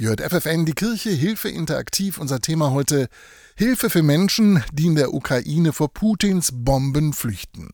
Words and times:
Ihr 0.00 0.08
hört 0.08 0.22
FFN, 0.22 0.64
die 0.64 0.72
Kirche, 0.72 1.10
Hilfe 1.10 1.50
interaktiv. 1.50 2.16
Unser 2.16 2.40
Thema 2.40 2.70
heute 2.70 3.10
Hilfe 3.54 3.90
für 3.90 4.02
Menschen, 4.02 4.64
die 4.72 4.86
in 4.86 4.94
der 4.94 5.12
Ukraine 5.12 5.74
vor 5.74 5.92
Putins 5.92 6.52
Bomben 6.54 7.12
flüchten. 7.12 7.68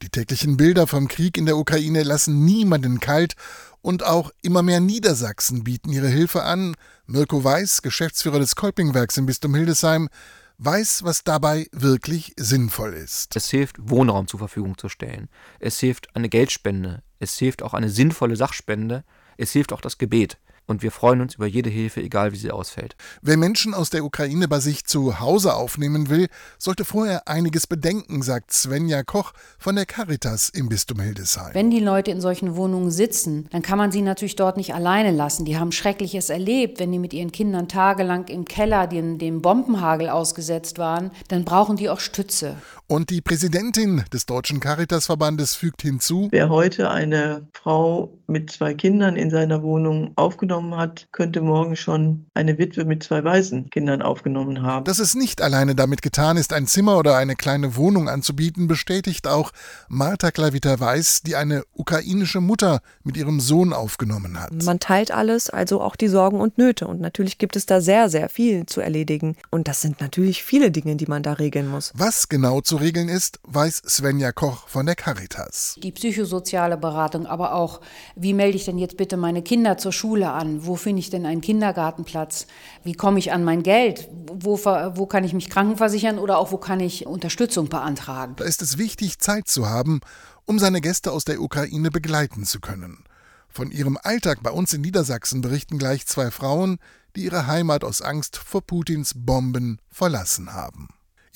Die 0.00 0.08
täglichen 0.08 0.56
Bilder 0.56 0.86
vom 0.86 1.08
Krieg 1.08 1.36
in 1.36 1.44
der 1.44 1.58
Ukraine 1.58 2.04
lassen 2.04 2.42
niemanden 2.46 3.00
kalt 3.00 3.34
und 3.82 4.02
auch 4.02 4.30
immer 4.40 4.62
mehr 4.62 4.80
Niedersachsen 4.80 5.62
bieten 5.62 5.92
ihre 5.92 6.08
Hilfe 6.08 6.42
an. 6.42 6.74
Mirko 7.06 7.44
Weiß, 7.44 7.82
Geschäftsführer 7.82 8.38
des 8.38 8.56
Kolpingwerks 8.56 9.18
im 9.18 9.26
Bistum 9.26 9.54
Hildesheim, 9.54 10.08
weiß, 10.56 11.04
was 11.04 11.22
dabei 11.22 11.66
wirklich 11.72 12.32
sinnvoll 12.38 12.94
ist. 12.94 13.36
Es 13.36 13.50
hilft, 13.50 13.76
Wohnraum 13.78 14.26
zur 14.26 14.38
Verfügung 14.38 14.78
zu 14.78 14.88
stellen. 14.88 15.28
Es 15.60 15.78
hilft 15.80 16.16
eine 16.16 16.30
Geldspende. 16.30 17.02
Es 17.18 17.36
hilft 17.36 17.62
auch 17.62 17.74
eine 17.74 17.90
sinnvolle 17.90 18.36
Sachspende. 18.36 19.04
Es 19.36 19.52
hilft 19.52 19.74
auch 19.74 19.82
das 19.82 19.98
Gebet 19.98 20.38
und 20.68 20.82
wir 20.82 20.92
freuen 20.92 21.20
uns 21.20 21.34
über 21.34 21.46
jede 21.46 21.70
Hilfe, 21.70 22.00
egal 22.00 22.32
wie 22.32 22.36
sie 22.36 22.52
ausfällt. 22.52 22.94
Wer 23.22 23.36
Menschen 23.36 23.74
aus 23.74 23.90
der 23.90 24.04
Ukraine 24.04 24.46
bei 24.46 24.60
sich 24.60 24.84
zu 24.84 25.18
Hause 25.18 25.54
aufnehmen 25.54 26.10
will, 26.10 26.28
sollte 26.58 26.84
vorher 26.84 27.26
einiges 27.26 27.66
bedenken, 27.66 28.22
sagt 28.22 28.52
Svenja 28.52 29.02
Koch 29.02 29.32
von 29.58 29.74
der 29.74 29.86
Caritas 29.86 30.50
im 30.50 30.68
Bistum 30.68 31.00
Hildesheim. 31.00 31.54
Wenn 31.54 31.70
die 31.70 31.80
Leute 31.80 32.10
in 32.10 32.20
solchen 32.20 32.54
Wohnungen 32.54 32.90
sitzen, 32.90 33.48
dann 33.50 33.62
kann 33.62 33.78
man 33.78 33.90
sie 33.90 34.02
natürlich 34.02 34.36
dort 34.36 34.56
nicht 34.58 34.74
alleine 34.74 35.10
lassen. 35.10 35.46
Die 35.46 35.58
haben 35.58 35.72
Schreckliches 35.72 36.28
erlebt, 36.28 36.78
wenn 36.78 36.92
die 36.92 36.98
mit 36.98 37.14
ihren 37.14 37.32
Kindern 37.32 37.68
tagelang 37.68 38.28
im 38.28 38.44
Keller 38.44 38.86
dem, 38.86 39.18
dem 39.18 39.40
Bombenhagel 39.40 40.10
ausgesetzt 40.10 40.78
waren, 40.78 41.10
dann 41.28 41.44
brauchen 41.44 41.76
die 41.76 41.88
auch 41.88 42.00
Stütze. 42.00 42.56
Und 42.90 43.10
die 43.10 43.20
Präsidentin 43.20 44.02
des 44.14 44.24
Deutschen 44.24 44.60
Caritasverbandes 44.60 45.54
fügt 45.54 45.82
hinzu, 45.82 46.28
wer 46.30 46.48
heute 46.48 46.90
eine 46.90 47.46
Frau 47.52 48.14
mit 48.26 48.50
zwei 48.50 48.72
Kindern 48.72 49.14
in 49.14 49.28
seiner 49.28 49.62
Wohnung 49.62 50.12
aufgenommen 50.16 50.74
hat, 50.74 51.06
könnte 51.12 51.42
morgen 51.42 51.76
schon 51.76 52.24
eine 52.32 52.56
Witwe 52.56 52.86
mit 52.86 53.02
zwei 53.02 53.22
weißen 53.22 53.68
Kindern 53.68 54.00
aufgenommen 54.00 54.62
haben. 54.62 54.86
Dass 54.86 55.00
es 55.00 55.14
nicht 55.14 55.42
alleine 55.42 55.74
damit 55.74 56.00
getan 56.00 56.38
ist, 56.38 56.54
ein 56.54 56.66
Zimmer 56.66 56.96
oder 56.96 57.18
eine 57.18 57.36
kleine 57.36 57.76
Wohnung 57.76 58.08
anzubieten, 58.08 58.68
bestätigt 58.68 59.26
auch 59.26 59.50
Marta 59.88 60.30
Klavita 60.30 60.80
Weiß, 60.80 61.20
die 61.22 61.36
eine 61.36 61.64
ukrainische 61.74 62.40
Mutter 62.40 62.80
mit 63.04 63.18
ihrem 63.18 63.38
Sohn 63.40 63.74
aufgenommen 63.74 64.40
hat. 64.40 64.50
Man 64.64 64.80
teilt 64.80 65.10
alles, 65.10 65.50
also 65.50 65.82
auch 65.82 65.96
die 65.96 66.08
Sorgen 66.08 66.40
und 66.40 66.56
Nöte. 66.56 66.86
Und 66.86 67.02
natürlich 67.02 67.36
gibt 67.36 67.54
es 67.54 67.66
da 67.66 67.82
sehr, 67.82 68.08
sehr 68.08 68.30
viel 68.30 68.64
zu 68.64 68.80
erledigen. 68.80 69.36
Und 69.50 69.68
das 69.68 69.82
sind 69.82 70.00
natürlich 70.00 70.42
viele 70.42 70.70
Dinge, 70.70 70.96
die 70.96 71.06
man 71.06 71.22
da 71.22 71.34
regeln 71.34 71.68
muss. 71.68 71.92
Was 71.94 72.30
genau 72.30 72.62
zu 72.62 72.77
regeln 72.80 73.08
ist, 73.08 73.40
weiß 73.44 73.82
Svenja 73.86 74.32
Koch 74.32 74.68
von 74.68 74.86
der 74.86 74.94
Caritas. 74.94 75.78
Die 75.82 75.92
psychosoziale 75.92 76.76
Beratung, 76.76 77.26
aber 77.26 77.54
auch, 77.54 77.80
wie 78.16 78.34
melde 78.34 78.56
ich 78.56 78.64
denn 78.64 78.78
jetzt 78.78 78.96
bitte 78.96 79.16
meine 79.16 79.42
Kinder 79.42 79.78
zur 79.78 79.92
Schule 79.92 80.30
an? 80.30 80.66
Wo 80.66 80.76
finde 80.76 81.00
ich 81.00 81.10
denn 81.10 81.26
einen 81.26 81.40
Kindergartenplatz? 81.40 82.46
Wie 82.84 82.94
komme 82.94 83.18
ich 83.18 83.32
an 83.32 83.44
mein 83.44 83.62
Geld? 83.62 84.08
Wo, 84.32 84.58
wo 84.58 85.06
kann 85.06 85.24
ich 85.24 85.32
mich 85.32 85.50
krankenversichern 85.50 86.18
oder 86.18 86.38
auch 86.38 86.52
wo 86.52 86.58
kann 86.58 86.80
ich 86.80 87.06
Unterstützung 87.06 87.68
beantragen? 87.68 88.34
Da 88.36 88.44
ist 88.44 88.62
es 88.62 88.78
wichtig, 88.78 89.18
Zeit 89.18 89.48
zu 89.48 89.68
haben, 89.68 90.00
um 90.44 90.58
seine 90.58 90.80
Gäste 90.80 91.12
aus 91.12 91.24
der 91.24 91.40
Ukraine 91.40 91.90
begleiten 91.90 92.44
zu 92.44 92.60
können. 92.60 93.04
Von 93.48 93.70
ihrem 93.70 93.98
Alltag 94.02 94.42
bei 94.42 94.50
uns 94.50 94.72
in 94.72 94.82
Niedersachsen 94.82 95.40
berichten 95.40 95.78
gleich 95.78 96.06
zwei 96.06 96.30
Frauen, 96.30 96.78
die 97.16 97.24
ihre 97.24 97.46
Heimat 97.46 97.82
aus 97.82 98.02
Angst 98.02 98.36
vor 98.36 98.62
Putins 98.62 99.12
Bomben 99.16 99.80
verlassen 99.90 100.52
haben. 100.52 100.88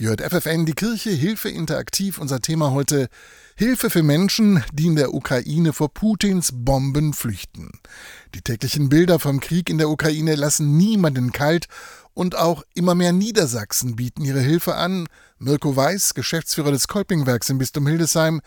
Ihr 0.03 0.09
hört 0.09 0.21
FFN, 0.21 0.67
die 0.67 0.73
Kirche, 0.73 1.11
Hilfe 1.11 1.49
interaktiv. 1.49 2.19
Unser 2.19 2.41
Thema 2.41 2.73
heute 2.73 3.09
Hilfe 3.55 3.89
für 3.89 4.03
Menschen, 4.03 4.65
die 4.73 4.87
in 4.87 4.97
der 4.97 5.15
Ukraine 5.15 5.73
vor 5.73 5.95
Putins 5.95 6.51
Bomben 6.53 7.13
flüchten. 7.13 7.71
Die 8.35 8.41
täglichen 8.41 8.89
Bilder 8.89 9.21
vom 9.21 9.39
Krieg 9.39 9.71
in 9.71 9.79
der 9.79 9.89
Ukraine 9.89 10.35
lassen 10.35 10.77
niemanden 10.77 11.31
kalt 11.31 11.69
und 12.15 12.35
auch 12.35 12.65
immer 12.75 12.97
mehr 12.97 13.13
Niedersachsen 13.13 13.95
bieten 13.95 14.25
ihre 14.25 14.41
Hilfe 14.41 14.75
an. 14.75 15.07
Mirko 15.39 15.77
Weiß, 15.77 16.15
Geschäftsführer 16.15 16.73
des 16.73 16.89
Kolpingwerks 16.89 17.49
im 17.51 17.59
Bistum 17.59 17.87
Hildesheim, 17.87 18.41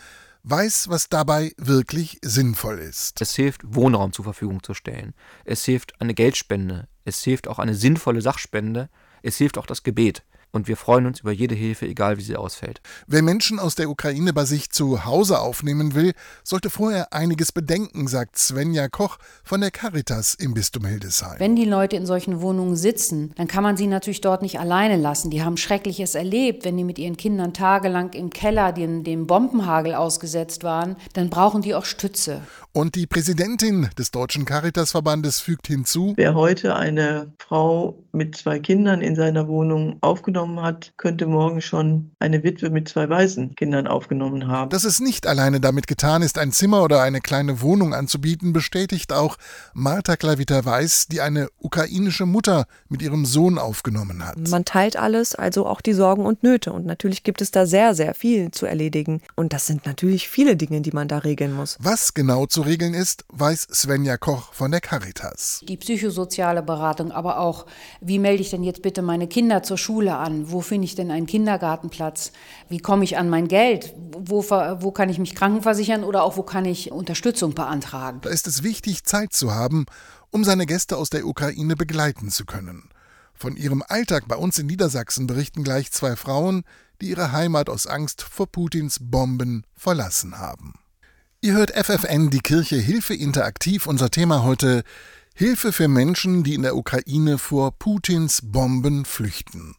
weiß, 0.44 0.90
was 0.90 1.08
dabei 1.08 1.54
wirklich 1.56 2.20
sinnvoll 2.22 2.80
ist. 2.80 3.22
Es 3.22 3.34
hilft, 3.34 3.62
Wohnraum 3.64 4.12
zur 4.12 4.26
Verfügung 4.26 4.62
zu 4.62 4.74
stellen. 4.74 5.14
Es 5.46 5.64
hilft 5.64 6.02
eine 6.02 6.16
Geldspende. 6.16 6.90
Es 7.06 7.24
hilft 7.24 7.48
auch 7.48 7.60
eine 7.60 7.76
sinnvolle 7.76 8.20
Sachspende. 8.20 8.90
Es 9.22 9.38
hilft 9.38 9.58
auch 9.58 9.68
das 9.68 9.84
Gebet 9.84 10.26
und 10.52 10.68
wir 10.68 10.78
freuen 10.78 11.06
uns 11.06 11.20
über 11.20 11.32
jede 11.32 11.56
Hilfe, 11.56 11.86
egal 11.86 12.18
wie 12.18 12.22
sie 12.22 12.38
ausfällt. 12.38 12.82
Wer 13.08 13.22
Menschen 13.22 13.60
aus 13.60 13.76
der 13.76 13.90
Ukraine 13.90 14.32
bei 14.32 14.46
sich 14.46 14.70
zu 14.70 15.04
Hause 15.06 15.40
aufnehmen 15.40 15.96
will, 15.96 16.14
sollte 16.44 16.70
vorher 16.70 17.12
einiges 17.14 17.52
bedenken, 17.52 18.08
sagt 18.08 18.38
Svenja 18.38 18.88
Koch 18.88 19.18
von 19.44 19.60
der 19.60 19.72
Caritas 19.72 20.34
im 20.36 20.54
Bistum 20.54 20.86
Hildesheim. 20.86 21.40
Wenn 21.40 21.56
die 21.56 21.66
Leute 21.66 21.98
in 21.98 22.06
solchen 22.06 22.42
Wohnungen 22.42 22.78
sitzen, 22.78 23.34
dann 23.36 23.48
kann 23.48 23.64
man 23.64 23.76
sie 23.76 23.88
natürlich 23.88 24.22
dort 24.22 24.42
nicht 24.42 24.60
alleine 24.60 24.96
lassen. 24.96 25.30
Die 25.30 25.44
haben 25.44 25.58
Schreckliches 25.58 26.16
erlebt, 26.16 26.64
wenn 26.64 26.78
die 26.78 26.84
mit 26.84 27.00
ihren 27.00 27.18
Kindern 27.18 27.54
tagelang 27.54 28.14
im 28.14 28.30
Keller 28.30 28.72
dem, 28.72 29.04
dem 29.04 29.28
Bombenhagel 29.28 29.94
ausgesetzt 29.94 30.64
waren, 30.64 30.96
dann 31.14 31.30
brauchen 31.30 31.62
die 31.62 31.76
auch 31.76 31.86
Stütze. 31.86 32.42
Und 32.72 32.96
die 32.96 33.08
Präsidentin 33.08 33.90
des 33.98 34.12
Deutschen 34.12 34.44
Caritasverbandes 34.46 35.40
fügt 35.40 35.68
hinzu, 35.68 36.14
wer 36.18 36.36
heute 36.36 36.76
eine 36.76 37.34
Frau 37.40 38.04
mit 38.12 38.36
zwei 38.36 38.60
Kindern 38.60 39.02
in 39.02 39.16
seiner 39.16 39.48
Wohnung 39.48 39.98
aufgenommen 40.02 40.45
hat, 40.62 40.94
könnte 40.98 41.26
morgen 41.26 41.62
schon 41.62 42.12
eine 42.20 42.44
Witwe 42.44 42.70
mit 42.70 42.88
zwei 42.88 43.10
weißen 43.10 43.56
Kindern 43.56 43.88
aufgenommen 43.88 44.48
haben. 44.48 44.70
Dass 44.70 44.84
es 44.84 45.00
nicht 45.00 45.28
alleine 45.28 45.60
damit 45.60 45.88
getan 45.88 46.22
ist, 46.22 46.38
ein 46.38 46.52
Zimmer 46.52 46.84
oder 46.84 47.02
eine 47.02 47.22
kleine 47.22 47.62
Wohnung 47.62 47.94
anzubieten, 47.94 48.54
bestätigt 48.54 49.14
auch 49.14 49.38
Marta 49.74 50.16
Klavita 50.16 50.66
Weiß, 50.66 51.08
die 51.08 51.22
eine 51.22 51.50
ukrainische 51.58 52.26
Mutter 52.26 52.66
mit 52.90 53.02
ihrem 53.02 53.26
Sohn 53.26 53.58
aufgenommen 53.58 54.26
hat. 54.26 54.38
Man 54.50 54.66
teilt 54.66 54.98
alles, 54.98 55.36
also 55.36 55.66
auch 55.66 55.82
die 55.82 55.94
Sorgen 55.94 56.26
und 56.26 56.44
Nöte. 56.44 56.72
Und 56.74 56.86
natürlich 56.86 57.24
gibt 57.24 57.42
es 57.42 57.52
da 57.52 57.66
sehr, 57.66 57.96
sehr 57.96 58.14
viel 58.14 58.52
zu 58.52 58.66
erledigen. 58.66 59.22
Und 59.36 59.54
das 59.54 59.68
sind 59.68 59.86
natürlich 59.86 60.30
viele 60.30 60.56
Dinge, 60.56 60.82
die 60.82 60.92
man 60.92 61.08
da 61.08 61.20
regeln 61.20 61.54
muss. 61.54 61.78
Was 61.80 62.14
genau 62.14 62.46
zu 62.46 62.62
regeln 62.62 62.94
ist, 62.94 63.26
weiß 63.30 63.68
Svenja 63.72 64.18
Koch 64.18 64.54
von 64.54 64.72
der 64.72 64.82
Caritas. 64.82 65.62
Die 65.68 65.78
psychosoziale 65.78 66.64
Beratung, 66.64 67.12
aber 67.12 67.40
auch, 67.40 67.66
wie 68.02 68.20
melde 68.20 68.42
ich 68.42 68.50
denn 68.50 68.64
jetzt 68.64 68.82
bitte 68.82 69.02
meine 69.02 69.28
Kinder 69.28 69.64
zur 69.64 69.78
Schule 69.78 70.16
an? 70.16 70.25
Wo 70.32 70.62
finde 70.62 70.86
ich 70.86 70.96
denn 70.96 71.12
einen 71.12 71.26
Kindergartenplatz? 71.26 72.32
Wie 72.70 72.80
komme 72.80 73.04
ich 73.04 73.18
an 73.18 73.30
mein 73.30 73.48
Geld? 73.48 73.94
Wo, 74.18 74.44
wo 74.44 74.92
kann 74.92 75.10
ich 75.10 75.20
mich 75.20 75.36
krankenversichern 75.36 76.04
oder 76.04 76.24
auch 76.24 76.38
wo 76.38 76.44
kann 76.44 76.66
ich 76.66 76.92
Unterstützung 76.92 77.54
beantragen? 77.54 78.20
Da 78.22 78.30
ist 78.30 78.48
es 78.48 78.64
wichtig, 78.64 79.04
Zeit 79.04 79.34
zu 79.34 79.54
haben, 79.54 79.86
um 80.32 80.44
seine 80.44 80.66
Gäste 80.66 80.98
aus 80.98 81.10
der 81.10 81.26
Ukraine 81.26 81.76
begleiten 81.76 82.30
zu 82.30 82.46
können. 82.46 82.90
Von 83.34 83.58
ihrem 83.58 83.84
Alltag 83.88 84.28
bei 84.28 84.36
uns 84.36 84.58
in 84.58 84.68
Niedersachsen 84.68 85.28
berichten 85.28 85.64
gleich 85.64 85.92
zwei 85.92 86.16
Frauen, 86.16 86.64
die 87.02 87.10
ihre 87.10 87.32
Heimat 87.32 87.70
aus 87.70 87.86
Angst 87.86 88.22
vor 88.22 88.48
Putins 88.48 88.98
Bomben 89.02 89.66
verlassen 89.76 90.38
haben. 90.38 90.74
Ihr 91.42 91.54
hört 91.54 91.72
FFN, 91.72 92.30
die 92.30 92.40
Kirche 92.40 92.78
Hilfe 92.78 93.14
interaktiv. 93.14 93.86
Unser 93.86 94.10
Thema 94.10 94.44
heute 94.44 94.84
Hilfe 95.38 95.74
für 95.74 95.90
Menschen, 95.90 96.46
die 96.46 96.54
in 96.54 96.62
der 96.62 96.78
Ukraine 96.78 97.38
vor 97.38 97.78
Putins 97.78 98.40
Bomben 98.42 99.04
flüchten. 99.04 99.76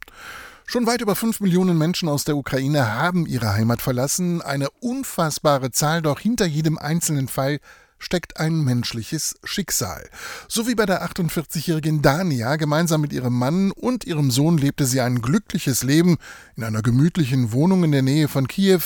Schon 0.66 0.86
weit 0.86 1.00
über 1.00 1.16
fünf 1.16 1.40
Millionen 1.40 1.78
Menschen 1.78 2.10
aus 2.10 2.24
der 2.24 2.36
Ukraine 2.36 2.92
haben 2.92 3.24
ihre 3.24 3.54
Heimat 3.54 3.80
verlassen. 3.80 4.42
Eine 4.42 4.68
unfassbare 4.80 5.70
Zahl, 5.70 6.02
doch 6.02 6.20
hinter 6.20 6.44
jedem 6.44 6.76
einzelnen 6.76 7.26
Fall 7.26 7.60
steckt 7.98 8.38
ein 8.38 8.64
menschliches 8.64 9.36
Schicksal. 9.44 10.10
So 10.46 10.68
wie 10.68 10.74
bei 10.74 10.84
der 10.84 11.02
48-jährigen 11.02 12.02
Dania. 12.02 12.56
Gemeinsam 12.56 13.00
mit 13.00 13.14
ihrem 13.14 13.32
Mann 13.32 13.70
und 13.70 14.04
ihrem 14.04 14.30
Sohn 14.30 14.58
lebte 14.58 14.84
sie 14.84 15.00
ein 15.00 15.22
glückliches 15.22 15.82
Leben 15.82 16.18
in 16.56 16.64
einer 16.64 16.82
gemütlichen 16.82 17.52
Wohnung 17.52 17.82
in 17.82 17.92
der 17.92 18.02
Nähe 18.02 18.28
von 18.28 18.46
Kiew. 18.46 18.82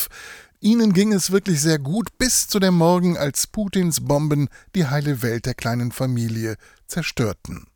Ihnen 0.63 0.93
ging 0.93 1.15
es 1.15 1.31
wirklich 1.31 1.63
sehr 1.63 1.79
gut 1.79 2.19
bis 2.19 2.47
zu 2.47 2.61
dem 2.61 2.75
Morgen, 2.75 3.17
als 3.17 3.47
Putins 3.47 4.03
Bomben 4.03 4.51
die 4.75 4.87
heile 4.87 5.23
Welt 5.23 5.47
der 5.47 5.55
kleinen 5.55 5.91
Familie 5.91 6.57
zerstörten. 6.91 7.67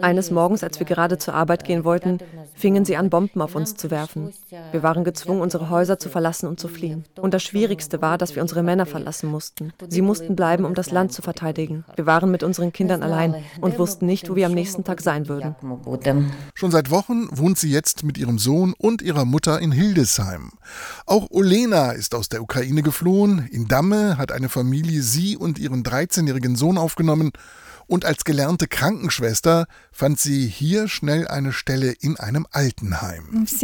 Eines 0.00 0.30
Morgens, 0.30 0.62
als 0.62 0.78
wir 0.78 0.86
gerade 0.86 1.18
zur 1.18 1.34
Arbeit 1.34 1.64
gehen 1.64 1.84
wollten, 1.84 2.18
fingen 2.54 2.84
sie 2.84 2.96
an, 2.96 3.10
Bomben 3.10 3.42
auf 3.42 3.54
uns 3.54 3.74
zu 3.74 3.90
werfen. 3.90 4.32
Wir 4.70 4.82
waren 4.82 5.04
gezwungen, 5.04 5.40
unsere 5.40 5.70
Häuser 5.70 5.98
zu 5.98 6.08
verlassen 6.08 6.46
und 6.48 6.60
zu 6.60 6.68
fliehen. 6.68 7.04
Und 7.20 7.34
das 7.34 7.42
Schwierigste 7.42 8.00
war, 8.00 8.18
dass 8.18 8.34
wir 8.36 8.42
unsere 8.42 8.62
Männer 8.62 8.86
verlassen 8.86 9.28
mussten. 9.30 9.72
Sie 9.88 10.02
mussten 10.02 10.36
bleiben, 10.36 10.64
um 10.64 10.74
das 10.74 10.90
Land 10.90 11.12
zu 11.12 11.22
verteidigen. 11.22 11.84
Wir 11.96 12.06
waren 12.06 12.30
mit 12.30 12.42
unseren 12.42 12.72
Kindern 12.72 13.02
allein 13.02 13.42
und 13.60 13.78
wussten 13.78 14.06
nicht, 14.06 14.30
wo 14.30 14.36
wir 14.36 14.46
am 14.46 14.52
nächsten 14.52 14.84
Tag 14.84 15.00
sein 15.00 15.28
würden. 15.28 15.56
Schon 16.54 16.70
seit 16.70 16.90
Wochen 16.90 17.28
wohnt 17.32 17.58
sie 17.58 17.70
jetzt 17.70 18.04
mit 18.04 18.18
ihrem 18.18 18.38
Sohn 18.38 18.74
und 18.78 19.02
ihrer 19.02 19.24
Mutter 19.24 19.60
in 19.60 19.72
Hildesheim. 19.72 20.52
Auch 21.06 21.30
Olena 21.30 21.92
ist 21.92 22.14
aus 22.14 22.28
der 22.28 22.42
Ukraine 22.42 22.82
geflohen. 22.82 23.48
In 23.50 23.66
Damme 23.66 24.18
hat 24.18 24.32
eine 24.32 24.48
Familie 24.48 25.02
sie 25.02 25.36
und 25.36 25.58
ihren 25.58 25.82
13-jährigen 25.82 26.56
Sohn 26.56 26.78
aufgenommen 26.90 27.30
Und 27.90 28.04
als 28.04 28.24
gelernte 28.24 28.68
Krankenschwester 28.68 29.66
fand 29.90 30.20
sie 30.20 30.46
hier 30.46 30.86
schnell 30.86 31.26
eine 31.26 31.52
Stelle 31.52 31.90
in 31.90 32.16
einem 32.20 32.46
Altenheim. 32.52 33.46
Ich 33.50 33.58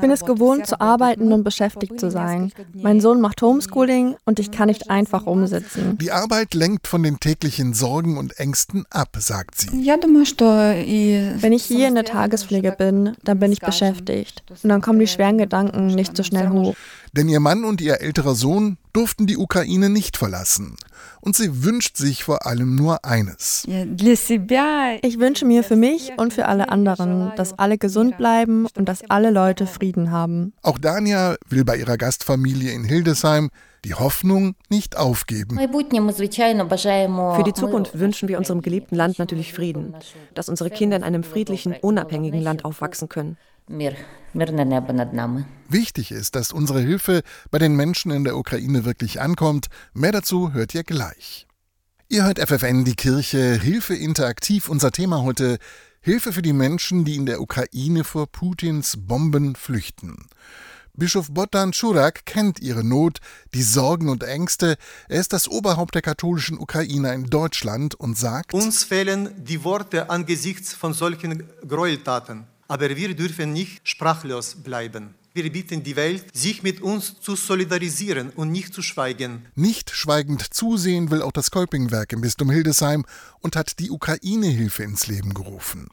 bin 0.00 0.10
es 0.10 0.24
gewohnt, 0.24 0.66
zu 0.66 0.80
arbeiten 0.80 1.32
und 1.32 1.44
beschäftigt 1.44 2.00
zu 2.00 2.10
sein. 2.10 2.50
Mein 2.72 3.00
Sohn 3.00 3.20
macht 3.20 3.40
Homeschooling 3.40 4.16
und 4.24 4.40
ich 4.40 4.50
kann 4.50 4.66
nicht 4.66 4.90
einfach 4.90 5.26
rumsitzen. 5.26 5.96
Die 5.98 6.10
Arbeit 6.10 6.54
lenkt 6.54 6.88
von 6.88 7.04
den 7.04 7.20
täglichen 7.20 7.72
Sorgen 7.72 8.18
und 8.18 8.36
Ängsten 8.40 8.84
ab, 8.90 9.16
sagt 9.20 9.56
sie. 9.56 9.68
Wenn 9.68 11.52
ich 11.52 11.62
hier 11.62 11.86
in 11.86 11.94
der 11.94 12.04
Tagespflege 12.04 12.72
bin, 12.72 13.16
dann 13.22 13.38
bin 13.38 13.52
ich 13.52 13.60
beschäftigt. 13.60 14.42
Und 14.60 14.68
dann 14.68 14.80
kommen 14.80 14.98
die 14.98 15.06
schweren 15.06 15.38
Gedanken 15.38 15.86
nicht 15.86 16.16
so 16.16 16.24
schnell 16.24 16.48
hoch. 16.48 16.74
Denn 17.12 17.28
ihr 17.28 17.38
Mann 17.38 17.62
und 17.64 17.80
ihr 17.80 18.00
älterer 18.00 18.34
Sohn 18.34 18.76
durften 18.92 19.28
die 19.28 19.36
Ukraine 19.36 19.88
nicht 19.88 20.16
verlassen. 20.16 20.74
Und 21.20 21.36
sie 21.36 21.64
wünscht 21.64 21.96
sich 21.96 22.24
vor 22.24 22.46
allem 22.46 22.74
nur 22.74 23.04
eines. 23.04 23.64
Ich 23.66 25.18
wünsche 25.18 25.44
mir 25.44 25.62
für 25.64 25.76
mich 25.76 26.12
und 26.16 26.32
für 26.32 26.46
alle 26.46 26.70
anderen, 26.70 27.32
dass 27.36 27.58
alle 27.58 27.78
gesund 27.78 28.16
bleiben 28.16 28.66
und 28.76 28.88
dass 28.88 29.02
alle 29.08 29.30
Leute 29.30 29.66
Frieden 29.66 30.10
haben. 30.10 30.52
Auch 30.62 30.78
Dania 30.78 31.36
will 31.48 31.64
bei 31.64 31.76
ihrer 31.76 31.96
Gastfamilie 31.96 32.72
in 32.72 32.84
Hildesheim 32.84 33.50
die 33.84 33.94
Hoffnung 33.94 34.54
nicht 34.68 34.96
aufgeben. 34.96 35.58
Für 35.58 35.68
die 37.44 37.54
Zukunft 37.54 37.98
wünschen 37.98 38.28
wir 38.28 38.38
unserem 38.38 38.62
geliebten 38.62 38.94
Land 38.94 39.18
natürlich 39.18 39.52
Frieden, 39.52 39.94
dass 40.34 40.48
unsere 40.48 40.70
Kinder 40.70 40.96
in 40.96 41.02
einem 41.02 41.22
friedlichen, 41.22 41.74
unabhängigen 41.80 42.40
Land 42.40 42.64
aufwachsen 42.64 43.08
können. 43.08 43.36
Wichtig 45.68 46.10
ist, 46.10 46.34
dass 46.34 46.52
unsere 46.52 46.80
Hilfe 46.80 47.22
bei 47.52 47.58
den 47.58 47.76
Menschen 47.76 48.10
in 48.10 48.24
der 48.24 48.36
Ukraine 48.36 48.84
wirklich 48.84 49.20
ankommt. 49.20 49.68
Mehr 49.94 50.10
dazu 50.10 50.52
hört 50.52 50.74
ihr 50.74 50.82
gleich. 50.82 51.46
Ihr 52.08 52.24
hört 52.24 52.40
FFN 52.40 52.84
die 52.84 52.96
Kirche 52.96 53.54
Hilfe 53.54 53.94
interaktiv. 53.94 54.68
Unser 54.68 54.90
Thema 54.90 55.22
heute 55.22 55.58
Hilfe 56.00 56.32
für 56.32 56.42
die 56.42 56.52
Menschen, 56.52 57.04
die 57.04 57.14
in 57.14 57.26
der 57.26 57.40
Ukraine 57.40 58.02
vor 58.02 58.26
Putins 58.26 58.96
Bomben 58.98 59.54
flüchten. 59.54 60.26
Bischof 60.94 61.28
Botan 61.30 61.72
Schurak 61.72 62.26
kennt 62.26 62.58
ihre 62.58 62.82
Not, 62.82 63.18
die 63.54 63.62
Sorgen 63.62 64.08
und 64.08 64.24
Ängste. 64.24 64.76
Er 65.08 65.20
ist 65.20 65.32
das 65.32 65.46
Oberhaupt 65.46 65.94
der 65.94 66.02
katholischen 66.02 66.58
Ukrainer 66.58 67.12
in 67.12 67.26
Deutschland 67.26 67.94
und 67.94 68.18
sagt: 68.18 68.52
Uns 68.52 68.82
fehlen 68.82 69.30
die 69.44 69.62
Worte 69.62 70.10
angesichts 70.10 70.74
von 70.74 70.92
solchen 70.92 71.48
Gräueltaten. 71.66 72.48
Aber 72.70 72.88
wir 72.96 73.16
dürfen 73.16 73.52
nicht 73.52 73.80
sprachlos 73.82 74.54
bleiben. 74.54 75.16
Wir 75.34 75.50
bitten 75.50 75.82
die 75.82 75.96
Welt, 75.96 76.24
sich 76.32 76.62
mit 76.62 76.80
uns 76.80 77.20
zu 77.20 77.34
solidarisieren 77.34 78.30
und 78.30 78.52
nicht 78.52 78.72
zu 78.72 78.80
schweigen. 78.80 79.46
Nicht 79.56 79.90
schweigend 79.90 80.54
zusehen 80.54 81.10
will 81.10 81.20
auch 81.20 81.32
das 81.32 81.50
Kolpingwerk 81.50 82.12
im 82.12 82.20
Bistum 82.20 82.48
Hildesheim 82.48 83.04
und 83.40 83.56
hat 83.56 83.80
die 83.80 83.90
Ukraine-Hilfe 83.90 84.84
ins 84.84 85.08
Leben 85.08 85.34
gerufen. 85.34 85.88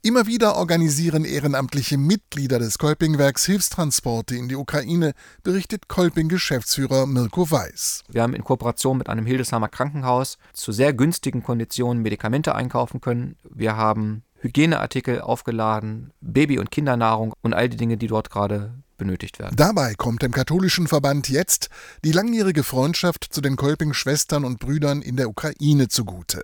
Immer 0.00 0.26
wieder 0.26 0.56
organisieren 0.56 1.26
ehrenamtliche 1.26 1.98
Mitglieder 1.98 2.58
des 2.58 2.78
Kolpingwerks 2.78 3.44
Hilfstransporte 3.44 4.34
in 4.34 4.48
die 4.48 4.56
Ukraine, 4.56 5.12
berichtet 5.42 5.88
Kolping-Geschäftsführer 5.88 7.04
Mirko 7.04 7.50
Weiß. 7.50 8.02
Wir 8.08 8.22
haben 8.22 8.34
in 8.34 8.44
Kooperation 8.44 8.96
mit 8.96 9.10
einem 9.10 9.26
Hildesheimer 9.26 9.68
Krankenhaus 9.68 10.38
zu 10.54 10.72
sehr 10.72 10.94
günstigen 10.94 11.42
Konditionen 11.42 12.02
Medikamente 12.02 12.54
einkaufen 12.54 13.02
können. 13.02 13.36
Wir 13.44 13.76
haben 13.76 14.22
Hygieneartikel 14.44 15.22
aufgeladen, 15.22 16.12
Baby- 16.20 16.58
und 16.58 16.70
Kindernahrung 16.70 17.32
und 17.40 17.54
all 17.54 17.70
die 17.70 17.78
Dinge, 17.78 17.96
die 17.96 18.08
dort 18.08 18.30
gerade 18.30 18.74
benötigt 18.98 19.38
werden. 19.38 19.56
Dabei 19.56 19.94
kommt 19.94 20.22
dem 20.22 20.32
katholischen 20.32 20.86
Verband 20.86 21.28
jetzt 21.30 21.70
die 22.04 22.12
langjährige 22.12 22.62
Freundschaft 22.62 23.24
zu 23.24 23.40
den 23.40 23.56
Kolping-Schwestern 23.56 24.44
und 24.44 24.60
Brüdern 24.60 25.02
in 25.02 25.16
der 25.16 25.28
Ukraine 25.30 25.88
zugute. 25.88 26.42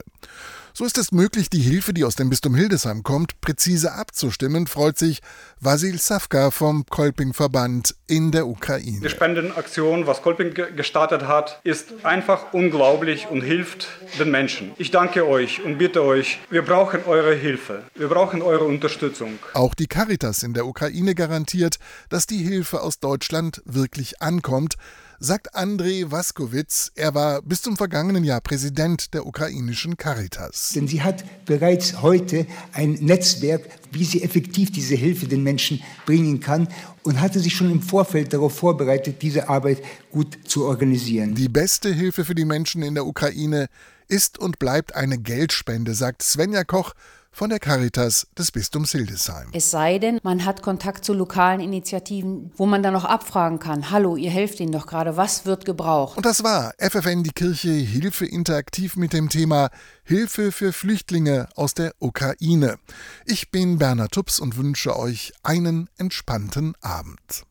So 0.80 0.86
ist 0.86 0.96
es 0.96 1.12
möglich, 1.12 1.50
die 1.50 1.60
Hilfe, 1.60 1.92
die 1.92 2.04
aus 2.04 2.14
dem 2.14 2.30
Bistum 2.30 2.54
Hildesheim 2.54 3.02
kommt, 3.02 3.38
präzise 3.42 3.92
abzustimmen, 3.92 4.66
freut 4.66 4.96
sich 4.96 5.20
Vasil 5.60 5.98
Savka 5.98 6.50
vom 6.50 6.86
Kolping-Verband 6.86 7.94
in 8.06 8.30
der 8.30 8.46
Ukraine. 8.46 9.00
Die 9.02 9.10
Spendenaktion, 9.10 10.06
was 10.06 10.22
Kolping 10.22 10.54
gestartet 10.54 11.28
hat, 11.28 11.60
ist 11.64 12.02
einfach 12.02 12.54
unglaublich 12.54 13.26
und 13.28 13.42
hilft 13.42 13.88
den 14.18 14.30
Menschen. 14.30 14.70
Ich 14.78 14.90
danke 14.90 15.28
euch 15.28 15.62
und 15.62 15.76
bitte 15.76 16.02
euch, 16.02 16.38
wir 16.48 16.62
brauchen 16.62 17.04
eure 17.04 17.34
Hilfe. 17.34 17.82
Wir 17.94 18.08
brauchen 18.08 18.40
eure 18.40 18.64
Unterstützung. 18.64 19.38
Auch 19.52 19.74
die 19.74 19.86
Caritas 19.86 20.42
in 20.42 20.54
der 20.54 20.64
Ukraine 20.64 21.14
garantiert, 21.14 21.76
dass 22.08 22.26
die 22.26 22.38
Hilfe 22.38 22.80
aus 22.80 23.00
Deutschland 23.00 23.60
wirklich 23.66 24.22
ankommt 24.22 24.76
sagt 25.20 25.54
Andrei 25.54 26.04
Waskowitz. 26.06 26.90
Er 26.94 27.14
war 27.14 27.42
bis 27.42 27.62
zum 27.62 27.76
vergangenen 27.76 28.24
Jahr 28.24 28.40
Präsident 28.40 29.12
der 29.12 29.26
ukrainischen 29.26 29.96
Caritas. 29.98 30.69
Denn 30.72 30.88
sie 30.88 31.02
hat 31.02 31.24
bereits 31.46 32.02
heute 32.02 32.46
ein 32.72 32.92
Netzwerk, 33.00 33.62
wie 33.92 34.04
sie 34.04 34.22
effektiv 34.22 34.70
diese 34.70 34.94
Hilfe 34.94 35.26
den 35.26 35.42
Menschen 35.42 35.82
bringen 36.06 36.40
kann 36.40 36.68
und 37.02 37.20
hatte 37.20 37.40
sich 37.40 37.54
schon 37.54 37.70
im 37.70 37.82
Vorfeld 37.82 38.32
darauf 38.32 38.54
vorbereitet, 38.54 39.22
diese 39.22 39.48
Arbeit 39.48 39.82
gut 40.10 40.38
zu 40.44 40.64
organisieren. 40.64 41.34
Die 41.34 41.48
beste 41.48 41.92
Hilfe 41.92 42.24
für 42.24 42.34
die 42.34 42.44
Menschen 42.44 42.82
in 42.82 42.94
der 42.94 43.06
Ukraine 43.06 43.68
ist 44.08 44.38
und 44.38 44.58
bleibt 44.58 44.94
eine 44.94 45.18
Geldspende, 45.18 45.94
sagt 45.94 46.22
Svenja 46.22 46.64
Koch 46.64 46.94
von 47.30 47.50
der 47.50 47.58
Caritas 47.58 48.26
des 48.36 48.52
Bistums 48.52 48.92
Hildesheim. 48.92 49.48
Es 49.52 49.70
sei 49.70 49.98
denn, 49.98 50.20
man 50.22 50.44
hat 50.44 50.62
Kontakt 50.62 51.04
zu 51.04 51.12
lokalen 51.12 51.60
Initiativen, 51.60 52.52
wo 52.56 52.66
man 52.66 52.82
dann 52.82 52.92
noch 52.92 53.04
abfragen 53.04 53.58
kann, 53.58 53.90
hallo, 53.90 54.16
ihr 54.16 54.30
helft 54.30 54.60
ihnen 54.60 54.72
doch 54.72 54.86
gerade, 54.86 55.16
was 55.16 55.46
wird 55.46 55.64
gebraucht? 55.64 56.16
Und 56.16 56.26
das 56.26 56.42
war 56.42 56.72
FFN 56.78 57.22
die 57.22 57.30
Kirche 57.30 57.70
Hilfe 57.70 58.26
interaktiv 58.26 58.96
mit 58.96 59.12
dem 59.12 59.28
Thema 59.28 59.70
Hilfe 60.04 60.52
für 60.52 60.72
Flüchtlinge 60.72 61.48
aus 61.54 61.74
der 61.74 61.94
Ukraine. 61.98 62.78
Ich 63.26 63.50
bin 63.50 63.78
Bernhard 63.78 64.12
Tups 64.12 64.40
und 64.40 64.56
wünsche 64.56 64.96
euch 64.96 65.32
einen 65.42 65.88
entspannten 65.96 66.74
Abend. 66.80 67.44